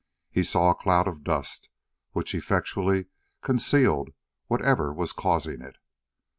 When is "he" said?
0.31-0.41